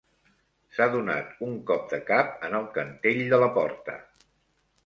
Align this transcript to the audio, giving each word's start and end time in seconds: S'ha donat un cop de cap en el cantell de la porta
S'ha 0.77 0.87
donat 0.95 1.43
un 1.49 1.53
cop 1.69 1.85
de 1.93 2.01
cap 2.09 2.33
en 2.49 2.57
el 2.61 2.65
cantell 2.79 3.23
de 3.35 3.41
la 3.45 3.55
porta 3.59 4.01